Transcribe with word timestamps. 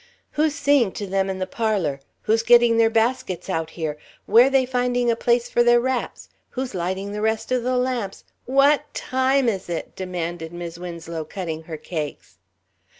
"Who's 0.31 0.55
seeing 0.55 0.93
to 0.93 1.05
them 1.05 1.29
in 1.29 1.37
the 1.37 1.45
parlour? 1.45 1.99
Who's 2.23 2.41
getting 2.41 2.77
their 2.79 2.89
baskets 2.89 3.51
out 3.51 3.69
here? 3.69 3.99
Where 4.25 4.49
they 4.49 4.65
finding 4.65 5.11
a 5.11 5.15
place 5.15 5.47
for 5.47 5.61
their 5.61 5.79
wraps? 5.79 6.27
Who's 6.49 6.73
lighting 6.73 7.11
the 7.11 7.21
rest 7.21 7.51
of 7.51 7.61
the 7.61 7.77
lamps? 7.77 8.23
What 8.47 8.91
time 8.95 9.47
is 9.47 9.69
it?" 9.69 9.95
demanded 9.95 10.53
Mis' 10.53 10.79
Winslow, 10.79 11.23
cutting 11.25 11.61
her 11.65 11.77
cakes. 11.77 12.39